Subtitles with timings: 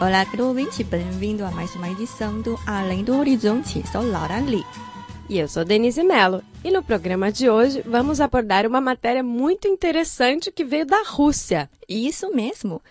[0.00, 3.86] Olá, caro ouvinte, bem-vindo a mais uma edição do Além do Horizonte.
[3.92, 4.66] Sou Laura Lee.
[5.28, 6.42] E eu sou Denise Mello.
[6.64, 11.70] E no programa de hoje vamos abordar uma matéria muito interessante que veio da Rússia.
[11.88, 12.82] Isso mesmo.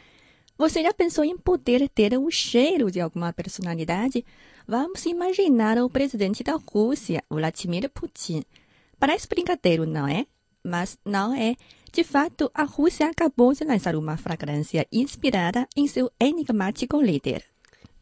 [0.57, 4.23] Você já pensou em poder ter o cheiro de alguma personalidade?
[4.67, 8.43] Vamos imaginar o presidente da Rússia, Vladimir Putin.
[8.99, 10.25] Parece brincadeira, não é?
[10.63, 11.55] Mas não é.
[11.91, 17.43] De fato, a Rússia acabou de lançar uma fragrância inspirada em seu enigmático líder.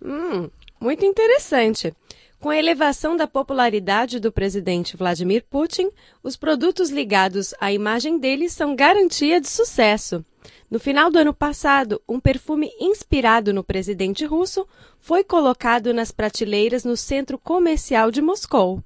[0.04, 1.94] Hum, muito interessante.
[2.40, 5.90] Com a elevação da popularidade do presidente Vladimir Putin,
[6.24, 10.26] os produtos ligados à imagem dele são garantia de sucesso.
[10.70, 14.66] No final do ano passado, um perfume inspirado no presidente russo
[15.00, 18.82] foi colocado nas prateleiras no centro comercial de Moscou.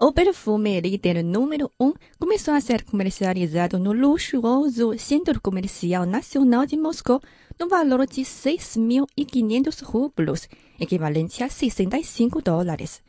[0.00, 6.64] O perfume líder número 1 um começou a ser comercializado no luxuoso Centro Comercial Nacional
[6.64, 7.20] de Moscou
[7.58, 10.48] no valor de 6.500 rublos,
[10.80, 13.02] equivalente a 65 dólares.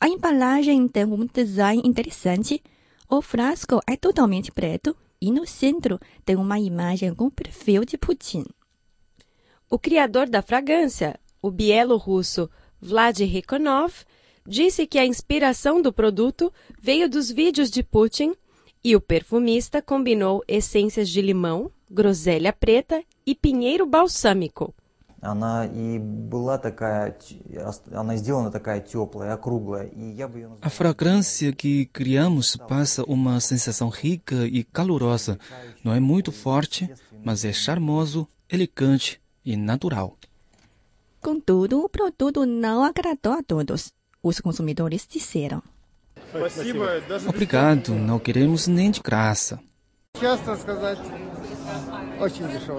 [0.00, 2.62] A embalagem tem um design interessante.
[3.08, 8.44] O frasco é totalmente preto e no centro tem uma imagem com perfil de Putin.
[9.68, 14.04] O criador da fragrância, o bielorrusso Vlad Rekonov,
[14.46, 18.34] disse que a inspiração do produto veio dos vídeos de Putin
[18.82, 24.74] e o perfumista combinou essências de limão, groselha preta e pinheiro balsâmico
[25.21, 27.17] Она и была такая,
[27.91, 33.39] она сделана такая теплая, округлая, и я бы ее A fragrância que criamos passa uma
[33.39, 35.39] sensação rica e calorosa.
[35.83, 36.93] Não é muito forte,
[37.23, 40.15] mas é charmoso, elegante e natural.
[41.21, 43.91] Contudo, o produto não agradou a todos.
[44.21, 45.63] Os consumidores disseram.
[47.27, 49.59] Obrigado, não queremos nem de graça.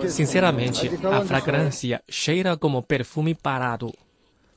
[0.07, 3.93] Sinceramente, a fragrância cheira como perfume parado.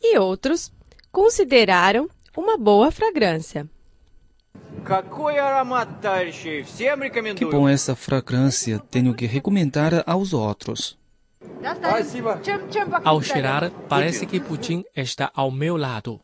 [0.02, 0.72] E outros
[1.10, 3.68] consideraram uma boa fragrância.
[7.36, 10.98] Que bom essa fragrância, tenho que recomendar aos outros.
[13.02, 16.20] Ao cheirar, parece que Putin está ao meu lado.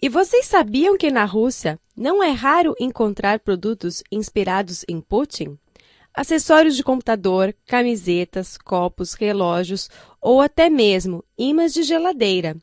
[0.00, 5.58] E vocês sabiam que na Rússia não é raro encontrar produtos inspirados em Putin?
[6.18, 9.88] Acessórios de computador, camisetas, copos, relógios
[10.20, 12.56] ou até mesmo imãs de geladeira.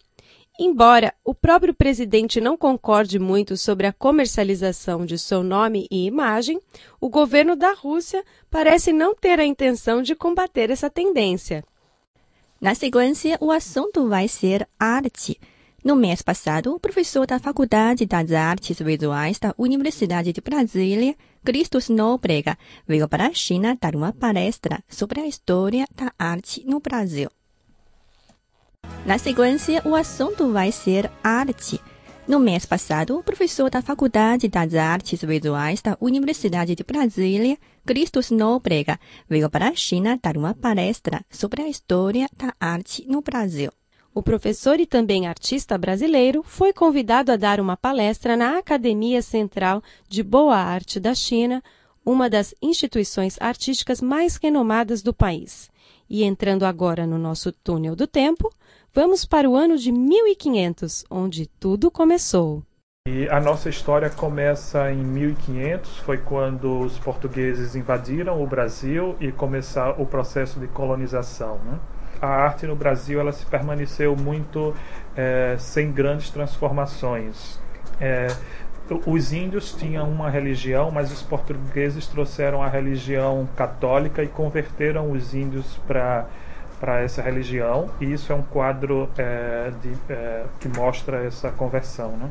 [0.60, 6.60] Embora o próprio presidente não concorde muito sobre a comercialização de seu nome e imagem,
[7.00, 11.64] o governo da Rússia parece não ter a intenção de combater essa tendência.
[12.60, 15.40] Na sequência, o assunto vai ser arte.
[15.86, 21.90] No mês passado, o professor da Faculdade das Artes Visuais da Universidade de Brasília, Cristos
[21.90, 22.58] Nóbrega,
[22.88, 27.30] veio para a China dar uma palestra sobre a história da arte no Brasil.
[29.06, 31.80] Na sequência, o assunto vai ser arte.
[32.28, 38.32] No mês passado, o professor da Faculdade das Artes Visuais da Universidade de Brasília, Cristos
[38.32, 43.72] Nóbrega, veio para a China dar uma palestra sobre a história da arte no Brasil.
[44.16, 49.84] O professor e também artista brasileiro foi convidado a dar uma palestra na Academia Central
[50.08, 51.62] de Boa Arte da China,
[52.06, 55.70] uma das instituições artísticas mais renomadas do país.
[56.10, 58.50] E entrando agora no nosso túnel do tempo,
[58.94, 62.64] vamos para o ano de 1500, onde tudo começou.
[63.10, 69.30] E a nossa história começa em 1500, foi quando os portugueses invadiram o Brasil e
[69.30, 71.60] começou o processo de colonização.
[71.66, 71.80] Né?
[72.22, 74.74] A arte no Brasil ela se permaneceu muito
[75.16, 77.60] é, sem grandes transformações.
[78.00, 78.28] É,
[79.06, 85.34] os índios tinham uma religião, mas os portugueses trouxeram a religião católica e converteram os
[85.34, 86.26] índios para
[86.80, 92.12] para essa religião e isso é um quadro é, de, é, que mostra essa conversão,
[92.12, 92.30] né?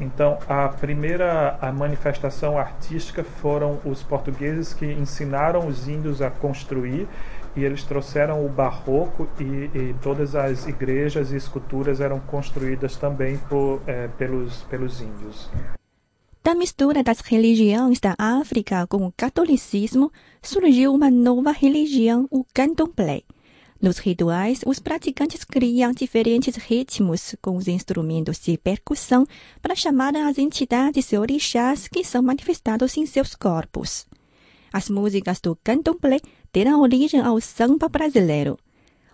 [0.00, 7.06] Então, a primeira a manifestação artística foram os portugueses que ensinaram os índios a construir
[7.56, 13.38] e eles trouxeram o barroco e, e todas as igrejas e esculturas eram construídas também
[13.48, 15.50] por, é, pelos, pelos índios.
[16.42, 20.10] Da mistura das religiões da África com o catolicismo,
[20.42, 23.22] surgiu uma nova religião, o candomblé.
[23.80, 29.26] Nos rituais, os praticantes criam diferentes ritmos com os instrumentos de percussão
[29.62, 34.06] para chamar as entidades e orixás que são manifestados em seus corpos.
[34.72, 36.20] As músicas do candomblé
[36.52, 38.58] deram origem ao samba brasileiro.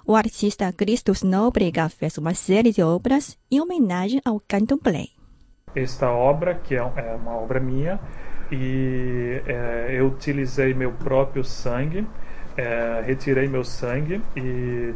[0.05, 5.09] O artista Cristos Nóbrega fez uma série de obras em homenagem ao candomblé.
[5.75, 8.01] Esta obra, que é, é uma obra minha,
[8.51, 12.07] e é, eu utilizei meu próprio sangue,
[12.57, 14.95] é, retirei meu sangue e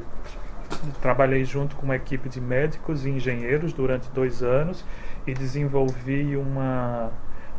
[1.02, 4.84] trabalhei junto com uma equipe de médicos e engenheiros durante dois anos
[5.26, 7.12] e desenvolvi uma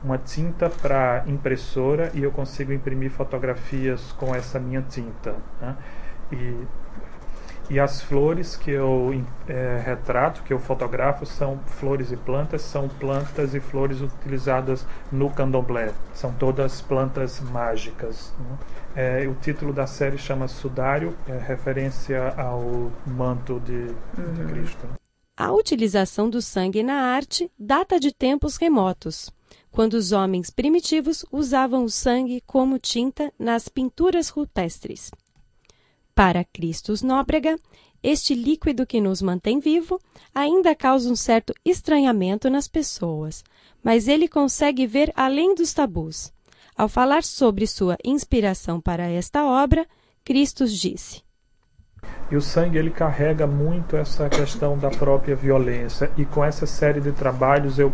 [0.03, 5.35] uma tinta para impressora e eu consigo imprimir fotografias com essa minha tinta.
[5.61, 5.77] Né?
[6.31, 6.57] E,
[7.69, 12.89] e as flores que eu é, retrato, que eu fotografo, são flores e plantas, são
[12.89, 15.91] plantas e flores utilizadas no candomblé.
[16.13, 18.33] São todas plantas mágicas.
[18.39, 18.57] Né?
[18.95, 24.33] É, o título da série chama Sudário, é referência ao manto de, uhum.
[24.33, 24.87] de Cristo.
[25.37, 29.31] A utilização do sangue na arte data de tempos remotos
[29.71, 35.09] quando os homens primitivos usavam o sangue como tinta nas pinturas rupestres.
[36.13, 37.57] Para Christus Nóbrega,
[38.03, 39.99] este líquido que nos mantém vivo
[40.35, 43.43] ainda causa um certo estranhamento nas pessoas,
[43.83, 46.33] mas ele consegue ver além dos tabus.
[46.75, 49.87] Ao falar sobre sua inspiração para esta obra,
[50.23, 51.21] Christus disse:
[52.31, 56.09] e o sangue ele carrega muito essa questão da própria violência.
[56.17, 57.93] E com essa série de trabalhos eu,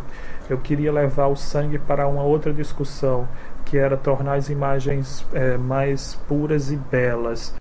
[0.54, 3.28] eu queria levar o sangue para uma outra discussão,
[3.66, 7.54] que era tornar as imagens é, mais puras e belas.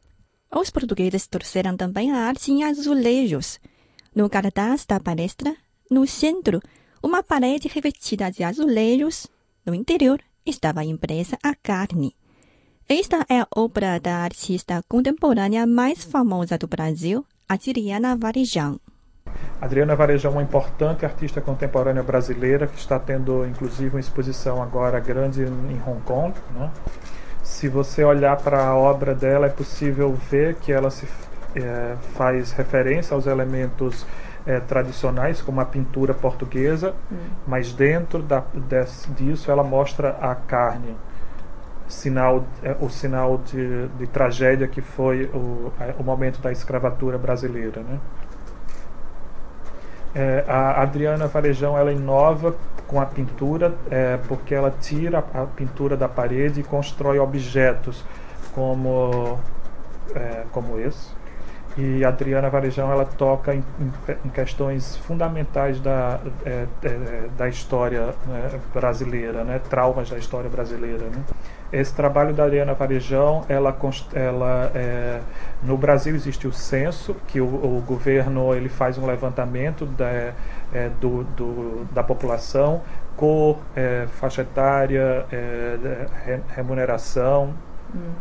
[0.55, 3.59] Os portugueses trouxeram também a arte em azulejos.
[4.15, 5.55] No cartaz da palestra,
[5.91, 6.61] no centro,
[7.03, 9.27] uma parede revestida de azulejos.
[9.65, 12.15] No interior estava impressa a carne.
[12.89, 18.81] Esta é a obra da artista contemporânea mais famosa do Brasil, Adriana Varejão.
[19.61, 25.01] Adriana Varejão é uma importante artista contemporânea brasileira que está tendo inclusive uma exposição agora
[25.01, 26.35] grande em Hong Kong.
[26.55, 26.71] Né?
[27.43, 31.07] Se você olhar para a obra dela, é possível ver que ela se
[31.55, 34.07] é, faz referência aos elementos
[34.47, 37.17] é, tradicionais, como a pintura portuguesa, hum.
[37.47, 40.97] mas dentro da, des, disso ela mostra a carne
[41.89, 47.81] sinal, é, o sinal de, de tragédia que foi o, o momento da escravatura brasileira.
[47.81, 47.99] Né?
[50.19, 55.95] É, a Adriana Varejão ela inova com a pintura é, porque ela tira a pintura
[55.95, 58.03] da parede e constrói objetos
[58.55, 59.39] como,
[60.15, 61.16] é, como esse.
[61.79, 63.63] E a Adriana Varejão ela toca em,
[64.25, 71.05] em questões fundamentais da, é, é, da história né, brasileira, né, traumas da história brasileira.
[71.05, 71.23] Né.
[71.71, 73.77] Esse trabalho da Ariana Varejão, ela,
[74.15, 75.21] ela é,
[75.63, 80.33] no Brasil existe o censo, que o, o governo ele faz um levantamento da,
[80.73, 82.81] é, do, do, da população,
[83.17, 87.53] cor, é, faixa etária, é, remuneração.
[87.95, 88.13] Hum.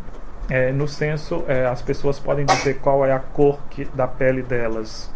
[0.48, 4.42] É, no censo, é, as pessoas podem dizer qual é a cor que, da pele
[4.42, 5.10] delas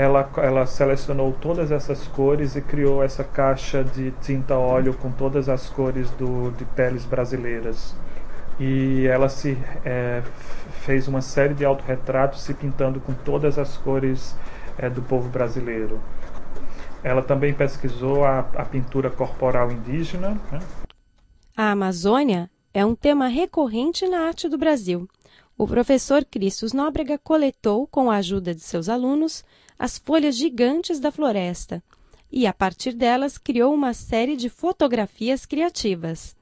[0.00, 5.46] ela, ela selecionou todas essas cores e criou essa caixa de tinta óleo com todas
[5.46, 7.94] as cores do, de peles brasileiras.
[8.58, 10.22] E ela se é,
[10.80, 14.34] fez uma série de autorretratos se pintando com todas as cores
[14.78, 16.00] é, do povo brasileiro.
[17.02, 20.38] Ela também pesquisou a, a pintura corporal indígena.
[20.50, 20.60] Né?
[21.54, 25.08] A Amazônia é um tema recorrente na arte do Brasil.
[25.58, 29.44] O professor Cristos Nóbrega coletou, com a ajuda de seus alunos,
[29.78, 31.82] as folhas gigantes da floresta
[32.30, 36.36] e, a partir delas, criou uma série de fotografias criativas.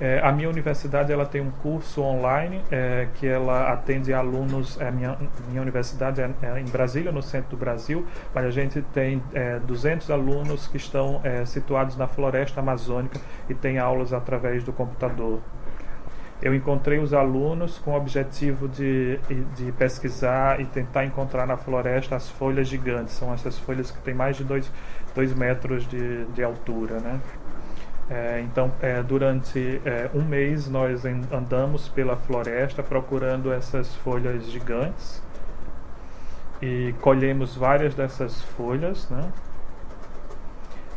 [0.00, 4.80] É, a minha universidade ela tem um curso online é, que ela atende alunos.
[4.80, 5.16] É, minha,
[5.48, 9.22] minha universidade é, é, em Brasília, no centro do Brasil, mas a gente tem
[9.66, 14.72] 200 é, alunos que estão é, situados na floresta amazônica e tem aulas através do
[14.72, 15.40] computador
[16.42, 19.18] eu encontrei os alunos com o objetivo de,
[19.54, 23.14] de pesquisar e tentar encontrar na floresta as folhas gigantes.
[23.14, 24.68] São essas folhas que têm mais de 2
[25.36, 26.98] metros de, de altura.
[26.98, 27.20] Né?
[28.10, 35.22] É, então, é, durante é, um mês, nós andamos pela floresta procurando essas folhas gigantes
[36.60, 39.08] e colhemos várias dessas folhas.
[39.08, 39.32] Né?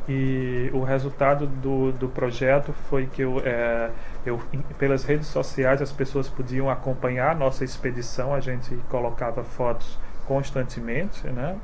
[0.07, 3.89] E o resultado do, do projeto foi que eu, é,
[4.25, 4.39] eu,
[4.77, 9.97] pelas redes sociais as pessoas podiam acompanhar a nossa expedição, a gente colocava fotos
[10.27, 11.57] constantemente, né?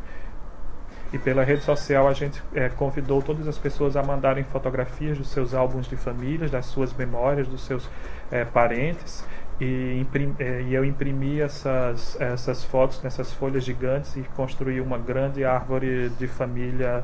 [1.13, 5.27] E pela rede social a gente é, convidou todas as pessoas a mandarem fotografias dos
[5.29, 7.89] seus álbuns de famílias, das suas memórias, dos seus
[8.31, 9.25] é, parentes.
[9.59, 14.97] E, imprim, é, e, eu imprimi essas, essas fotos nessas folhas gigantes e construí uma
[14.97, 17.03] grande árvore de família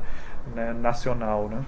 [0.54, 1.48] né, nacional.
[1.48, 1.62] Né?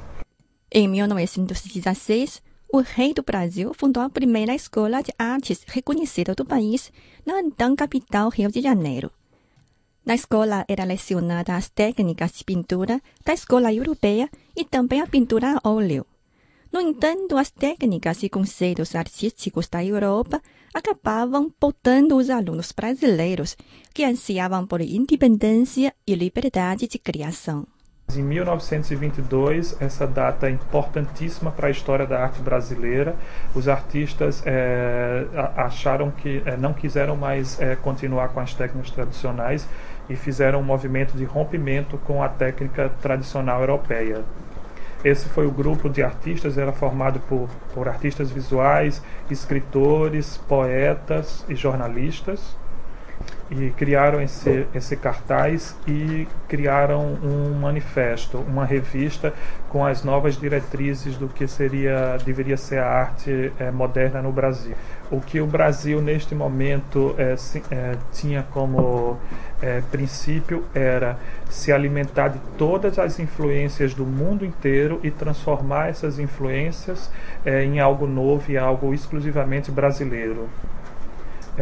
[0.73, 2.43] Em 1916,
[2.73, 6.91] o rei do Brasil fundou a primeira escola de artes reconhecida do país
[7.27, 9.13] na então capital Rio de Janeiro.
[10.05, 15.59] Na escola era lecionada as técnicas de pintura da escola europeia e também a pintura
[15.63, 16.07] a óleo.
[16.73, 20.41] No entanto, as técnicas e conceitos artísticos da Europa
[20.73, 23.57] acabavam botando os alunos brasileiros
[23.93, 27.67] que ansiavam por independência e liberdade de criação.
[28.17, 33.15] Em 1922, essa data é importantíssima para a história da arte brasileira.
[33.55, 35.27] Os artistas é,
[35.57, 39.69] acharam que é, não quiseram mais é, continuar com as técnicas tradicionais
[40.11, 44.23] e fizeram um movimento de rompimento com a técnica tradicional europeia.
[45.03, 51.55] Esse foi o grupo de artistas, era formado por, por artistas visuais, escritores, poetas e
[51.55, 52.60] jornalistas
[53.51, 59.35] e criaram esse, esse cartaz e criaram um manifesto, uma revista
[59.69, 64.75] com as novas diretrizes do que seria deveria ser a arte é, moderna no Brasil.
[65.11, 69.19] O que o Brasil neste momento é, se, é, tinha como
[69.91, 71.19] princípio era
[71.51, 77.11] se alimentar de todas as influências do mundo inteiro e transformar essas influências
[77.45, 80.49] em algo novo e algo exclusivamente brasileiro.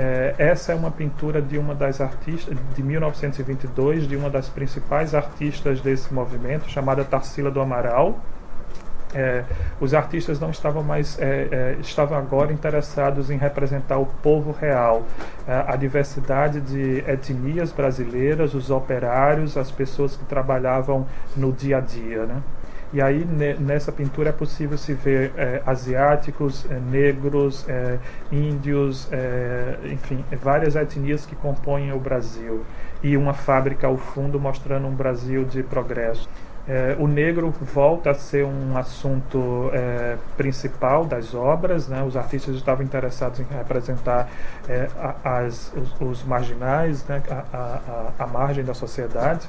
[0.00, 5.12] É, essa é uma pintura de uma das artistas, de 1922, de uma das principais
[5.12, 8.16] artistas desse movimento, chamada Tarsila do Amaral.
[9.12, 9.42] É,
[9.80, 15.02] os artistas não estavam mais é, é, estavam agora interessados em representar o povo real,
[15.48, 21.80] é, a diversidade de etnias brasileiras, os operários, as pessoas que trabalhavam no dia a
[21.80, 22.40] dia, né?
[22.92, 23.24] E aí
[23.60, 27.98] nessa pintura é possível se ver é, asiáticos, é, negros, é,
[28.32, 32.64] índios, é, enfim, várias etnias que compõem o Brasil.
[33.02, 36.28] E uma fábrica ao fundo mostrando um Brasil de progresso.
[36.68, 41.88] É, o negro volta a ser um assunto é, principal das obras.
[41.88, 42.02] Né?
[42.02, 44.28] Os artistas estavam interessados em representar
[44.68, 44.86] é,
[45.24, 47.22] as, os, os, marginais, né?
[47.30, 49.48] a, a, a, margem da sociedade.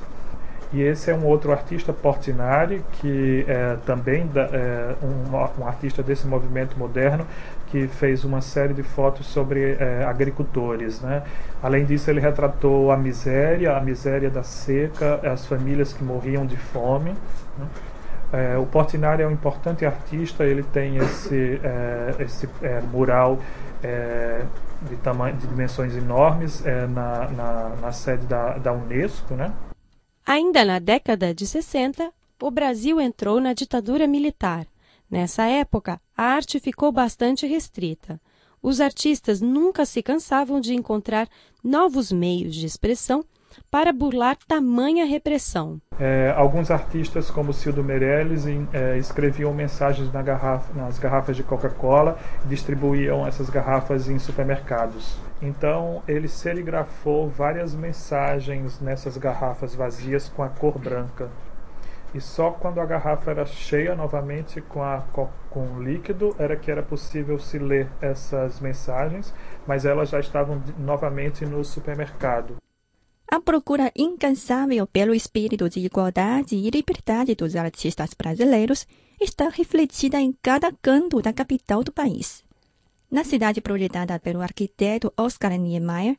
[0.72, 6.04] E esse é um outro artista, Portinari, que é também da, é, um, um, artista
[6.04, 7.26] desse movimento moderno,
[7.68, 11.02] que fez uma série de fotos sobre é, agricultores.
[11.02, 11.24] Né?
[11.62, 16.58] Além disso, ele retratou a miséria, a miséria da seca, as famílias que morriam de
[16.58, 17.16] fome.
[17.58, 17.66] Né?
[18.32, 23.40] É, o Portinari é um importante artista, ele tem esse, é, esse é, mural
[23.84, 24.42] é,
[24.84, 29.52] de, de dimensões enormes é, na, na, na, sede da, da Unesco, né?
[30.31, 34.67] Ainda na década de 60, o Brasil entrou na ditadura militar.
[35.09, 38.21] Nessa época, a arte ficou bastante restrita.
[38.62, 41.27] Os artistas nunca se cansavam de encontrar
[41.63, 43.25] novos meios de expressão
[43.70, 45.79] para burlar tamanha repressão.
[46.00, 51.44] É, alguns artistas, como Cildo Meirelles, em, é, escreviam mensagens na garrafa, nas garrafas de
[51.44, 55.18] Coca-Cola e distribuíam essas garrafas em supermercados.
[55.41, 61.29] Então, ele serigrafou várias mensagens nessas garrafas vazias com a cor branca.
[62.13, 65.03] E só quando a garrafa era cheia novamente com, a,
[65.50, 69.34] com líquido era que era possível se ler essas mensagens,
[69.68, 72.58] mas elas já estavam novamente no supermercado.
[73.31, 78.88] A procura incansável pelo espírito de igualdade e liberdade dos artistas brasileiros
[79.21, 82.43] está refletida em cada canto da capital do país.
[83.09, 86.17] Na cidade projetada pelo arquiteto Oscar Niemeyer,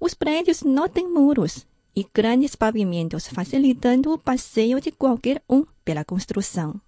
[0.00, 6.04] os prédios não têm muros e grandes pavimentos facilitando o passeio de qualquer um pela
[6.04, 6.80] construção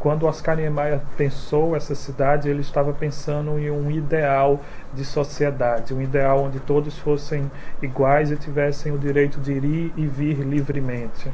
[0.00, 4.58] quando Oscar Niemeyer pensou essa cidade, ele estava pensando em um ideal
[4.94, 7.50] de sociedade, um ideal onde todos fossem
[7.82, 11.30] iguais e tivessem o direito de ir e vir livremente.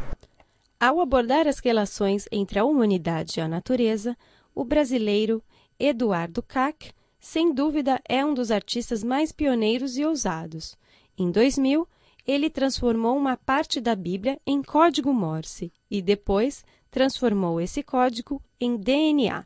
[0.81, 4.17] Ao abordar as relações entre a humanidade e a natureza,
[4.53, 5.41] o brasileiro
[5.79, 10.77] Eduardo Kac, sem dúvida, é um dos artistas mais pioneiros e ousados.
[11.17, 11.87] Em 2000,
[12.27, 16.65] ele transformou uma parte da Bíblia em código Morse e depois
[16.97, 19.45] transformou esse código em DNA.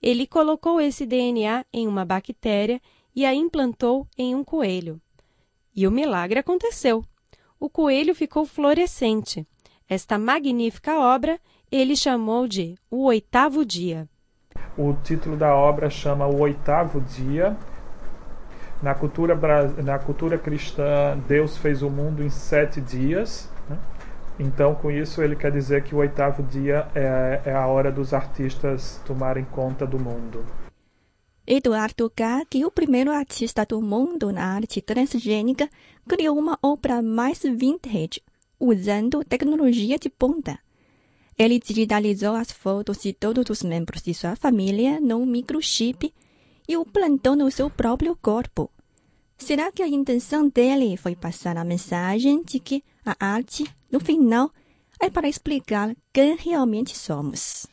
[0.00, 2.80] Ele colocou esse DNA em uma bactéria
[3.16, 5.00] e a implantou em um coelho.
[5.74, 7.04] E o milagre aconteceu.
[7.58, 9.44] O coelho ficou florescente.
[9.88, 14.08] Esta magnífica obra ele chamou de O Oitavo Dia.
[14.76, 17.56] O título da obra chama O Oitavo Dia.
[18.80, 19.36] Na cultura,
[19.82, 23.50] na cultura cristã, Deus fez o mundo em sete dias.
[24.38, 28.14] Então, com isso, ele quer dizer que o oitavo dia é, é a hora dos
[28.14, 30.44] artistas tomarem conta do mundo.
[31.44, 35.68] Eduardo Gag, o primeiro artista do mundo na arte transgênica,
[36.06, 38.22] criou uma obra mais vintage,
[38.60, 40.58] usando tecnologia de ponta.
[41.38, 46.12] Ele digitalizou as fotos de todos os membros de sua família num microchip
[46.68, 48.70] e o plantou no seu próprio corpo.
[49.38, 54.50] Será que a intenção dele foi passar a mensagem de que a arte, no final,
[55.00, 57.66] é para explicar quem realmente somos?